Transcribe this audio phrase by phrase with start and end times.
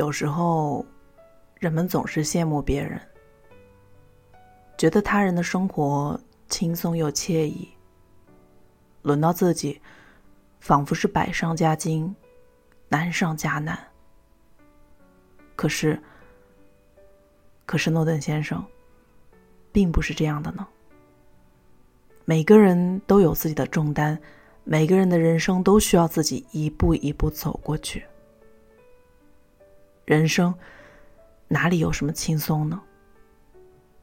[0.00, 0.82] 有时候，
[1.58, 2.98] 人们总是羡慕别人，
[4.78, 6.18] 觉得他人的生活
[6.48, 7.68] 轻松又惬意。
[9.02, 9.78] 轮到自己，
[10.58, 12.16] 仿佛是百上加斤，
[12.88, 13.78] 难上加难。
[15.54, 16.02] 可是，
[17.66, 18.64] 可是诺顿先生，
[19.70, 20.66] 并不是这样的呢。
[22.24, 24.18] 每个人都有自己的重担，
[24.64, 28.02] 每个人的人生都需要自己一步一步走过去。
[30.04, 30.54] 人生
[31.48, 32.80] 哪里有什么轻松呢？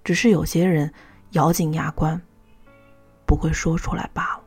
[0.04, 0.92] 只是有些人
[1.32, 2.22] 咬紧牙关，
[3.26, 4.44] 不会说出来罢了。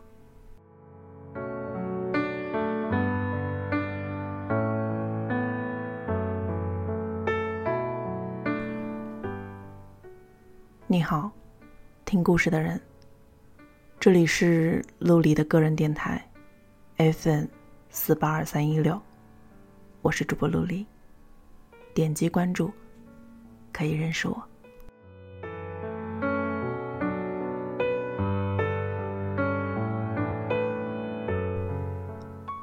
[10.87, 11.31] 你好，
[12.05, 12.81] 听故事的人，
[14.01, 16.27] 这里是陆离的个人电台
[16.97, 17.47] ，FN
[17.91, 19.01] 四八二三一六，
[20.01, 20.87] 我是主播陆离。
[21.95, 22.71] 点击关注，
[23.73, 24.43] 可以认识我。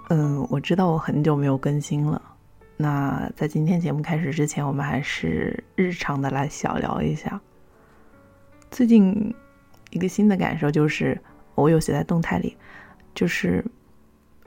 [0.09, 2.21] 嗯，我知道我很久没有更新了。
[2.77, 7.41] 那在今天节目开始之前，我们还是日常的来小聊一下。
[8.71, 9.33] 最近
[9.89, 11.19] 一个新的感受就是，
[11.55, 12.55] 我有写在动态里，
[13.13, 13.65] 就是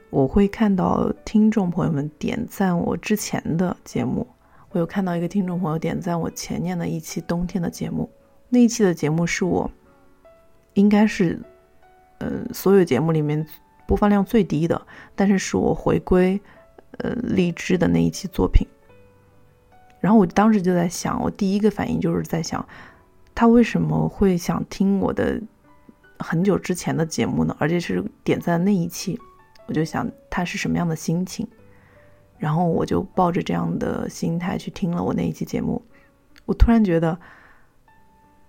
[0.08, 4.26] 我会看到听众朋友们点赞我之前的节目。
[4.70, 8.08] 我有看到一个听众朋友点赞我前年的一期冬天的节目，
[8.48, 9.68] 那一期的节目是我，
[10.74, 11.40] 应该是，
[12.18, 13.44] 呃，所有节目里面
[13.84, 14.80] 播放量最低的，
[15.16, 16.40] 但是是我回归，
[16.98, 18.64] 呃，荔枝的那一期作品。
[19.98, 22.64] 然后我当时就在想，我第一个反应就是在想，
[23.34, 25.42] 他为什么会想听我的
[26.20, 27.56] 很久之前的节目呢？
[27.58, 29.18] 而且是点赞那一期，
[29.66, 31.44] 我就想他是什么样的心情。
[32.40, 35.80] 然后我就抱着这样的心态去听了我那一期节目，
[36.46, 37.16] 我突然觉得，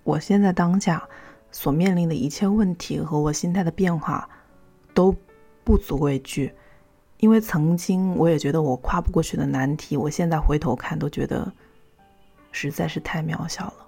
[0.03, 1.05] 我现在当下
[1.51, 4.27] 所面临的一切问题和我心态的变化
[4.93, 5.13] 都
[5.65, 6.53] 不足畏惧，
[7.17, 11.51] 因为曾经我也觉得我跨不过去的难题，我现在回头看都觉得
[12.53, 13.87] 实在是太渺小了，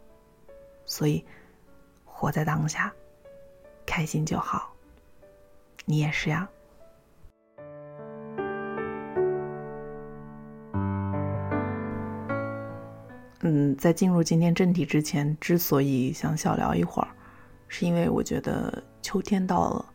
[0.86, 1.24] 所以
[2.03, 2.94] 活在当下，
[3.86, 4.74] 开心就好。
[5.86, 6.50] 你也是呀。
[13.46, 17.09] 嗯，在进入今天正题之前，之所以想小聊一会儿，
[17.68, 19.86] 是因为我觉得秋天到了，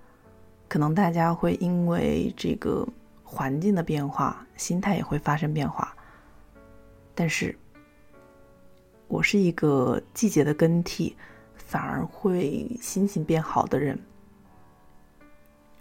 [0.68, 2.86] 可能大家会因为这个
[3.24, 5.96] 环境的变化，心态也会发生变化。
[7.14, 7.58] 但是，
[9.06, 11.16] 我是一个季节的更替，
[11.56, 13.98] 反而会心情变好的人。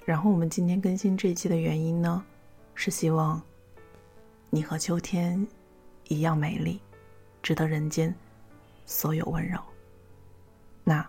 [0.05, 2.23] 然后，我们今天更新这一期的原因呢，
[2.75, 3.41] 是希望
[4.49, 5.45] 你和秋天
[6.07, 6.79] 一样美丽。
[7.41, 8.13] 值得人间
[8.85, 9.59] 所有温柔。
[10.83, 11.05] 那，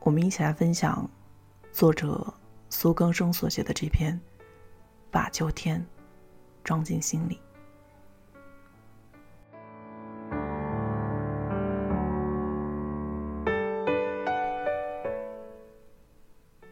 [0.00, 1.08] 我们一起来分享
[1.72, 2.32] 作者
[2.70, 4.14] 苏更生所写的这篇
[5.10, 5.84] 《把秋天
[6.62, 7.36] 装进心里》。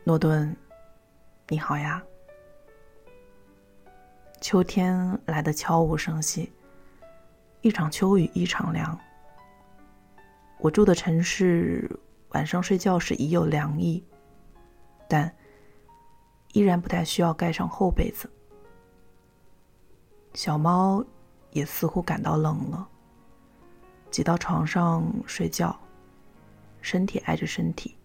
[0.05, 0.55] 诺顿，
[1.49, 2.03] 你好呀！
[4.41, 6.53] 秋天来的悄无声息。
[7.61, 8.99] 一场秋雨一场凉。
[10.59, 11.89] 我住的城市
[12.31, 14.05] 晚上睡觉时已有凉意，
[15.09, 15.35] 但
[16.53, 18.31] 依然不太需要盖上厚被子。
[20.35, 21.05] 小猫
[21.51, 22.89] 也似乎感到冷了，
[24.11, 25.79] 挤到床上睡觉，
[26.81, 27.97] 身体挨着身体，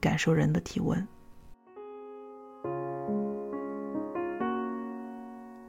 [0.00, 1.06] 感受人的体温。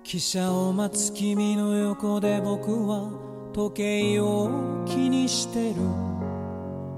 [0.09, 3.11] 汽車を待つ君の横で僕は
[3.53, 5.77] 時計を気にしてる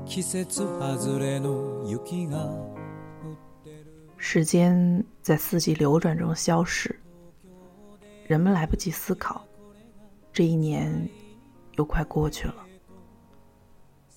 [0.05, 2.50] 季節外れの雪が
[4.19, 6.99] 时间在四季流转中消逝，
[8.27, 9.43] 人们来不及思考，
[10.33, 11.09] 这一年
[11.77, 12.55] 又快过去了。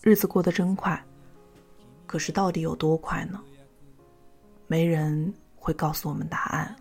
[0.01, 1.03] 日子过得真快，
[2.07, 3.39] 可是到底有多快呢？
[4.67, 6.75] 没人会告诉我们答案。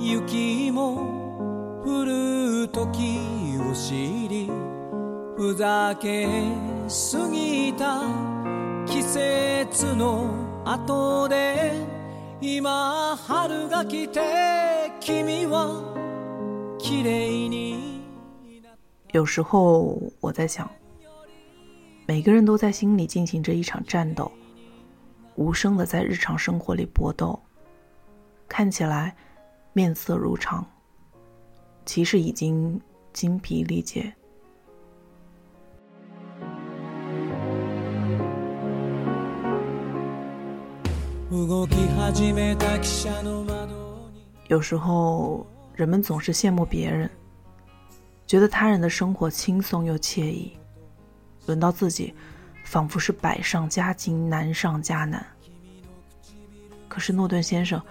[0.00, 3.18] 雪も降る時
[3.60, 4.50] を知り
[5.36, 6.26] ふざけ
[6.88, 8.02] すぎた
[8.86, 11.72] 季節の後で
[12.40, 14.20] 今春が来て
[15.00, 15.82] 君は
[16.78, 18.02] 綺麗に
[19.12, 20.68] 有时候我在想，
[22.06, 24.30] 每个人都在心里进行着一场战斗，
[25.36, 27.40] 无声的在日常生活里搏斗，
[28.46, 29.16] 看起来
[29.73, 30.65] 面色如常，
[31.85, 32.79] 其实已经
[33.13, 34.13] 精疲力竭。
[44.49, 47.09] 有时候，人们总是羡慕别人，
[48.27, 50.51] 觉得他人的生活轻松又惬意，
[51.45, 52.13] 轮到自己，
[52.65, 55.25] 仿佛是百上加斤，难上加难。
[56.89, 57.81] 可是诺顿先生，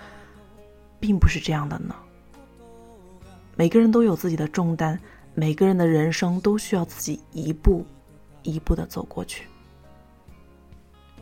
[1.00, 1.94] 并不是这样的呢。
[3.56, 5.00] 每个人都有自己的重担，
[5.35, 7.85] 每个人的人生都需要自己一步
[8.43, 9.47] 一步的走过去。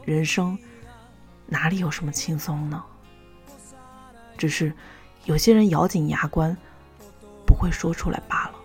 [0.05, 0.59] 人生。
[1.51, 2.85] 哪里有什么轻松呢？
[4.37, 4.71] 只是
[5.25, 6.55] 有些人咬紧牙关，
[7.47, 8.59] 不会说出来罢了。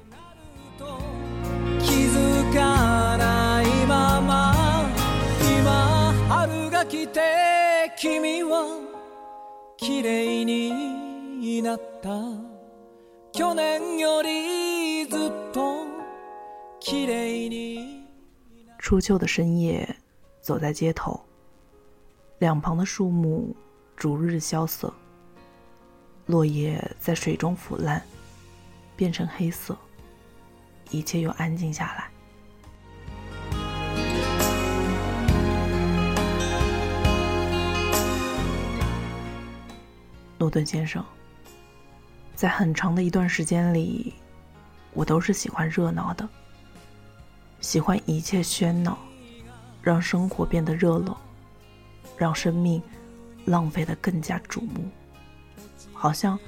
[18.80, 19.94] 初秋的深夜，
[20.40, 21.20] 走在街头。
[22.40, 23.54] 两旁的树木
[23.94, 24.94] 逐日萧瑟，
[26.28, 28.02] 落叶在水中腐烂，
[28.96, 29.78] 变成黑色，
[30.92, 32.10] 一切又安静下来。
[40.38, 41.04] 诺顿先生，
[42.36, 44.14] 在很长的一段时间里，
[44.94, 46.28] 我都是喜欢热闹的，
[47.62, 48.98] 喜欢一切喧闹，
[49.82, 51.18] 让生活变得热络。
[52.16, 52.82] 让生命
[53.44, 54.88] 浪费的更加瞩目，
[55.92, 56.40] 好像，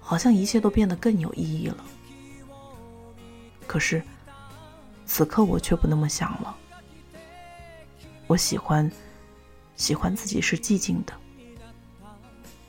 [0.00, 1.84] 好像一切都变得更有意义了。
[3.66, 4.02] 可是，
[5.04, 6.56] 此刻我却不那么想了。
[8.26, 8.90] 我喜欢，
[9.76, 11.12] 喜欢自己是寂静的，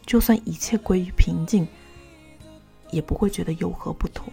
[0.06, 1.66] 就算一切归于平静，
[2.92, 4.24] 也不会觉得有何不妥。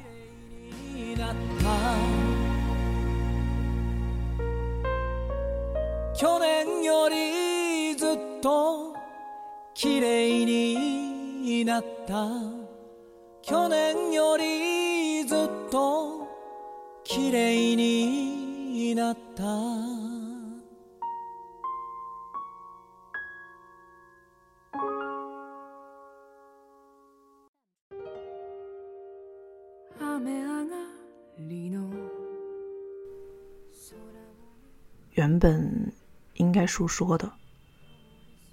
[8.47, 8.95] と
[9.75, 12.29] 綺麗になった
[13.43, 15.39] 去年よりずっ
[15.69, 16.29] と
[17.03, 20.06] 綺麗になった
[35.13, 35.93] 原本
[36.35, 37.33] 应该述说的。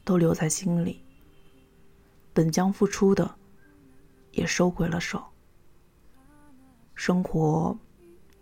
[0.06, 1.02] 都留在心里。
[2.34, 3.36] 本将付出的，
[4.32, 5.24] 也收回了手。
[6.94, 7.78] 生活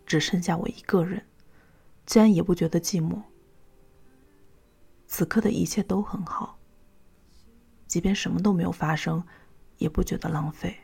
[0.05, 1.23] 只剩下我一个人，
[2.05, 3.21] 竟然也不觉得寂寞。
[5.07, 6.57] 此刻的一切都很好，
[7.85, 9.23] 即便什么都没有发生，
[9.77, 10.75] 也不觉得浪费。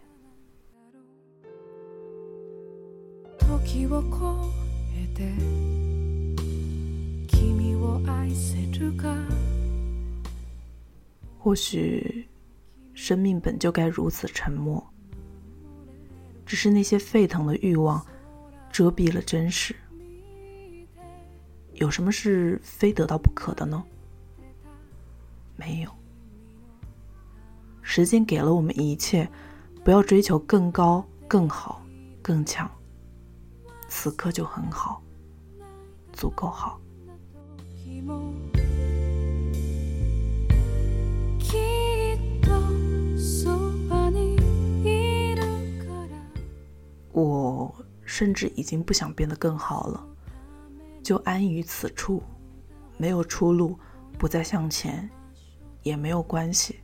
[11.39, 12.27] 或许，
[12.93, 14.85] 生命本就该如此沉默。
[16.45, 18.05] 只是那些沸腾的欲望，
[18.71, 19.75] 遮蔽了真实。
[21.73, 23.81] 有什么是非得到不可的呢？
[25.55, 25.91] 没有。
[27.81, 29.29] 时间给了我们一切，
[29.83, 31.81] 不要追求更高、更好、
[32.21, 32.69] 更强。
[33.99, 35.01] 此刻就很好，
[36.13, 36.79] 足够好。
[47.11, 47.75] 我
[48.05, 50.07] 甚至已经不想变得更好了，
[51.01, 52.21] 就安于此处，
[52.97, 53.79] 没有出路，
[54.19, 55.09] 不再向前，
[55.81, 56.81] 也没有关系。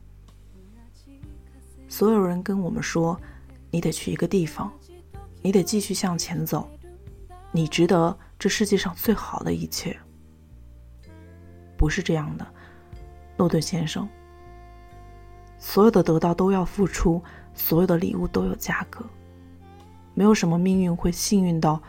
[1.88, 3.16] 所有人跟我们说，
[3.70, 4.72] 你得去一个地方，
[5.42, 6.68] 你得继续向前走，
[7.56, 9.96] 你值得这世界上最好的一切。
[11.76, 12.44] 不是这样的，
[13.36, 14.08] 诺顿先生。
[15.56, 17.22] 所有的得到都要付出，
[17.54, 19.06] 所有的礼物都有价格。
[20.14, 21.80] 没有什么命运会幸运到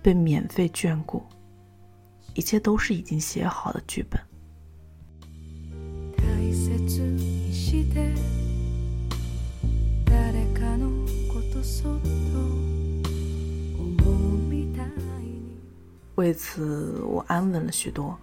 [0.00, 1.26] 被免费眷顾，
[2.34, 4.20] 一切都是已经写好的剧本。
[16.18, 18.18] 为此，我安稳了许多，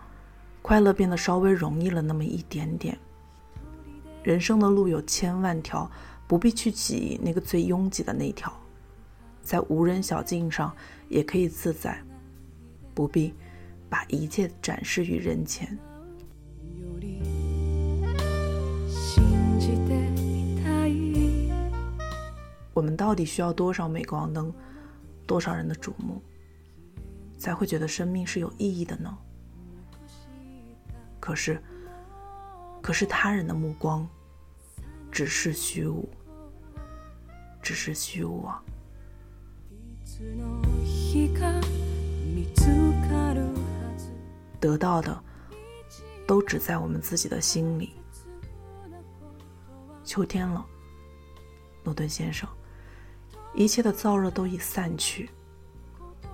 [0.61, 2.97] 快乐变得稍微容易了那么一点点。
[4.21, 5.89] 人生的路有千万条，
[6.27, 8.51] 不必去挤那个最拥挤的那条。
[9.41, 10.75] 在无人小径上
[11.07, 11.97] 也可以自在，
[12.93, 13.33] 不必
[13.89, 15.77] 把一切展示于人前。
[22.73, 24.53] 我们到底需要多少镁光灯，
[25.25, 26.21] 多少人的瞩目，
[27.37, 29.17] 才会觉得生命是有意义的呢？
[31.19, 31.61] 可是，
[32.81, 34.07] 可是他人的目光，
[35.11, 36.07] 只是虚无，
[37.61, 38.63] 只是虚无啊！
[44.59, 45.23] 得到的，
[46.27, 47.93] 都只在我们自己的心里。
[50.03, 50.65] 秋天了，
[51.83, 52.47] 诺顿先生，
[53.53, 55.29] 一切的燥热都已散去，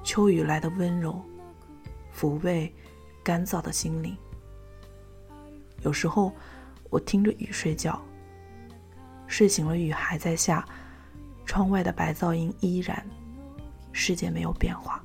[0.03, 1.21] 秋雨来的温柔，
[2.15, 2.73] 抚慰
[3.23, 4.15] 干燥的心灵。
[5.83, 6.31] 有时候，
[6.89, 8.01] 我听着雨睡觉，
[9.27, 10.65] 睡醒了，雨还在下，
[11.45, 13.05] 窗外的白噪音依然，
[13.91, 15.03] 世界没有变化。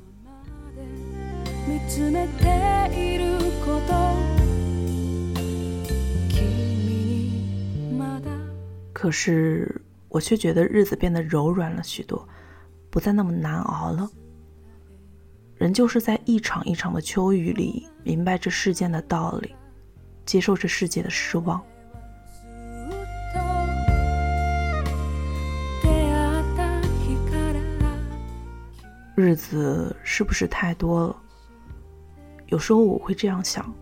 [8.93, 12.29] 可是，我却觉得日子变得柔软了许多，
[12.91, 14.11] 不再那么难熬了。
[15.59, 19.55] 人就是在一场一场的秋雨里，明白这世间的道理，
[20.27, 21.63] 接受这世界的失望。
[29.15, 31.17] 日子是不是太多了？
[32.49, 33.75] 有时候我会这样想。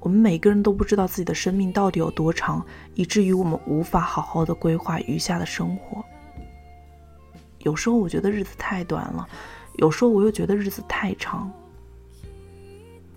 [0.00, 2.64] 我们每个人都不知道自己的生命到底有多长，
[2.94, 6.02] 以至于我们无法好好的规划余下的生活。
[7.58, 9.28] 有时候我觉得日子太短了，
[9.78, 11.50] 有时候我又觉得日子太长。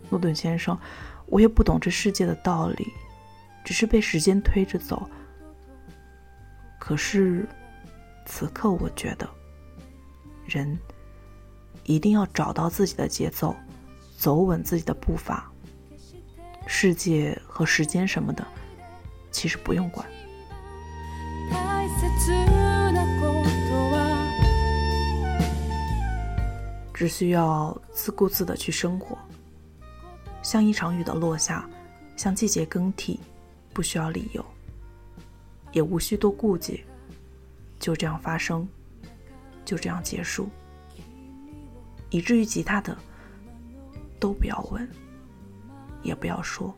[0.10, 0.78] 诺顿先生，
[1.26, 2.88] 我也不懂这世界的道理，
[3.64, 5.10] 只是被时间推着走。
[6.80, 7.48] 可是，
[8.26, 9.28] 此刻我觉得，
[10.46, 10.78] 人
[11.84, 13.56] 一定要找到自己的节奏，
[14.18, 15.52] 走稳自己的步伐。
[16.68, 18.46] 世界和时间什么的，
[19.32, 20.08] 其实不用管，
[27.02, 29.18] 只需要自顾自的去生活。
[30.44, 31.68] 像一场雨的落下，
[32.16, 33.20] 像季节更替，
[33.74, 34.46] 不需要理由，
[35.72, 36.84] 也无需多顾忌，
[37.80, 38.70] 就这样发生，
[39.66, 40.48] 就这样结束，
[42.12, 42.96] 以至于其他的
[44.20, 44.88] 都不要问。
[46.04, 46.72] 也不要说。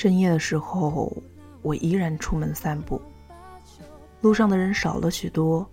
[0.00, 1.14] 深夜的时候，
[1.60, 3.02] 我依然出门散步，
[4.22, 5.68] 路上的人少了许多。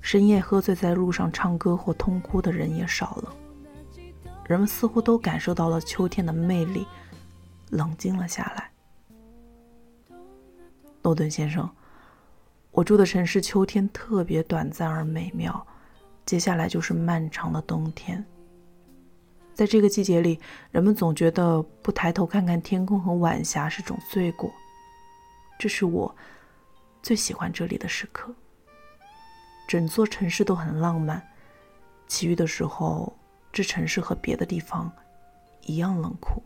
[0.00, 3.34] 深夜喝醉在路上唱歌或痛哭的人也少了，
[4.46, 6.86] 人们似乎都感受到了秋天的魅力，
[7.68, 8.70] 冷静了下来。
[11.02, 11.68] 诺顿先生，
[12.70, 15.66] 我住的城市秋天特别短暂而美妙，
[16.24, 18.24] 接下来就是漫长的冬天。
[19.60, 20.40] 在这个季节里，
[20.70, 24.50] 人们总觉得不抬头看看天空和晚霞是种罪过，
[25.58, 26.16] 这是我
[27.02, 28.34] 最喜欢这里的时刻。
[29.68, 31.22] 整座城市都很浪漫，
[32.06, 33.14] 其余的时候，
[33.52, 34.90] 这城市和别的地方
[35.66, 36.42] 一样冷酷。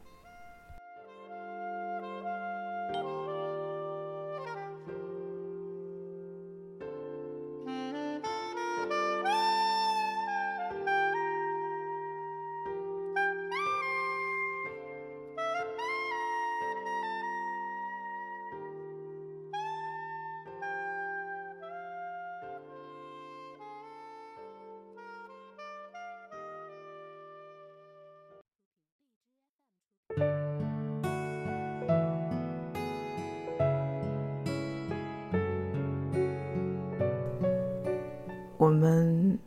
[38.64, 39.38] 我们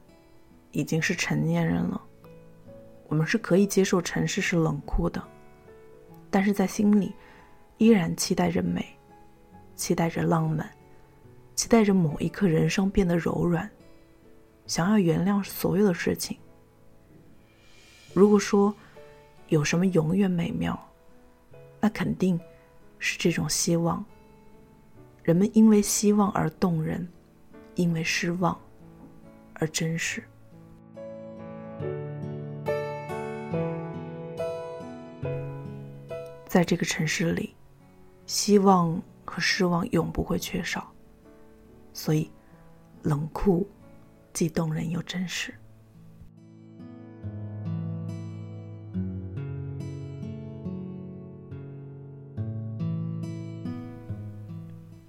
[0.72, 2.00] 已经是成年人了，
[3.08, 5.20] 我们是可以接受城市是冷酷的，
[6.30, 7.12] 但是在心里
[7.80, 8.86] 依然期待着美，
[9.76, 10.70] 期待着浪漫，
[11.56, 13.68] 期待着某一刻人生变得柔软，
[14.68, 16.38] 想要原谅所有的事情。
[18.14, 18.72] 如果说
[19.48, 20.80] 有什么永远美妙，
[21.80, 22.40] 那肯定
[23.00, 24.06] 是这种希望。
[25.24, 27.08] 人们因为希望而动人，
[27.74, 28.56] 因为失望。
[29.60, 30.24] 而真实，
[36.46, 37.56] 在这个城市里，
[38.28, 40.92] 希望和失望永不会缺少，
[41.92, 42.30] 所以
[43.02, 43.68] 冷酷
[44.32, 45.54] 既动人又真实。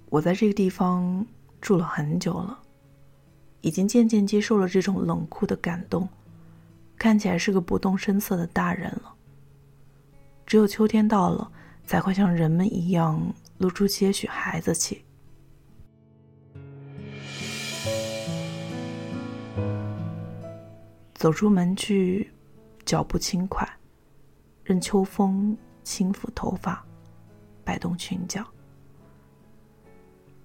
[0.09, 1.23] 我在这个地方
[1.61, 2.59] 住了很久了，
[3.61, 6.07] 已经渐渐接受了这种冷酷的感动，
[6.97, 9.13] 看起来是个不动声色的大人了。
[10.45, 11.51] 只有秋天到了，
[11.85, 13.21] 才会像人们一样
[13.57, 15.03] 露出些许孩子气。
[21.13, 22.31] 走出门去，
[22.85, 23.67] 脚步轻快，
[24.63, 26.81] 任秋风轻抚头发，
[27.63, 28.41] 摆动裙角。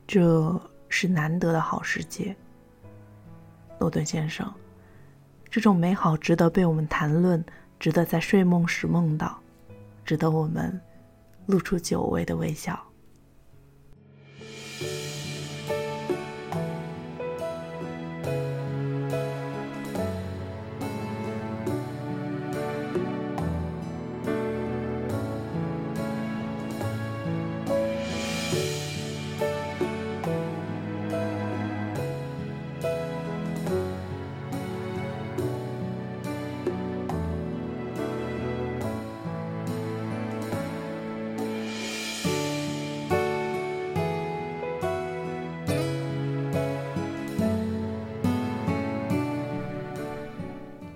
[0.07, 2.37] 这是难得的好时节，
[3.85, 4.51] 诺顿先生。
[5.51, 7.45] 这种美好值得被我们谈论，
[7.79, 9.39] 值得在睡梦时梦到，
[10.07, 10.81] 值得我们
[11.45, 12.83] 露出久违的微笑。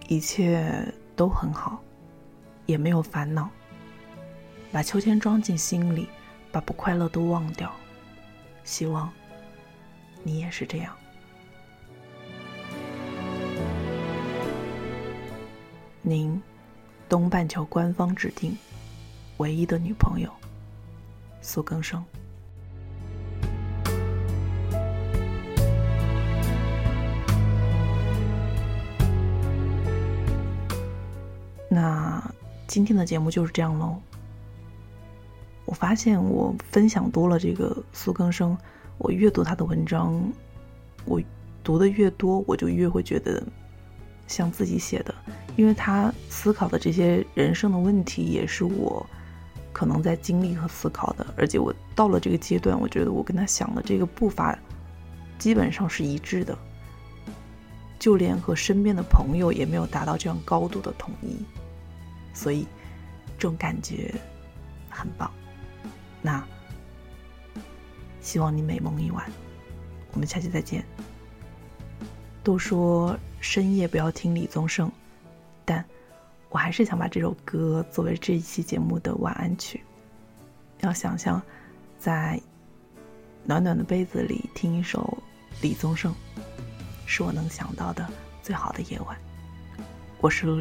[0.08, 1.78] 一切都很好，
[2.64, 3.48] 也没有烦恼。
[4.72, 6.08] 把秋天装进心里，
[6.50, 7.70] 把不快乐都忘掉。
[8.64, 9.12] 希望
[10.22, 10.96] 你也是这样。
[16.00, 16.40] 您，
[17.06, 18.56] 东半球官方指定
[19.36, 20.32] 唯一的女朋友，
[21.42, 22.02] 苏更生。
[31.78, 32.20] 那
[32.66, 34.02] 今天的节目就是这样喽。
[35.64, 38.58] 我发现我分享多了这个苏更生，
[38.96, 40.20] 我阅读他的文章，
[41.04, 41.22] 我
[41.62, 43.40] 读的越多，我就越会觉得
[44.26, 45.14] 像自己写的，
[45.54, 49.06] 因为他思考的这些人生的问题，也是我
[49.72, 54.58] 可能在经历和思考的，而且我到了这个阶段，我觉得我跟他想的这个步伐
[55.38, 56.58] 基本上是一致的，
[58.00, 61.36] 就连和身边的朋友也没有达到这样高度的统一。
[62.38, 62.68] 所以，
[63.36, 64.14] 这种感觉
[64.88, 65.28] 很棒。
[66.22, 66.40] 那
[68.20, 69.28] 希望你美梦一晚。
[70.12, 70.84] 我们下期再见。
[72.44, 74.88] 都说深夜不要听李宗盛，
[75.64, 75.84] 但
[76.48, 79.82] 我还是想把这首歌作为这一期节目的晚安曲。
[80.80, 81.42] 要想象
[81.98, 82.40] 在
[83.44, 85.18] 暖暖的被子里听一首
[85.60, 86.14] 李宗盛，
[87.04, 88.08] 是我能想到的
[88.44, 89.18] 最好的夜晚。
[90.20, 90.60] 我是陆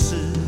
[0.00, 0.39] 是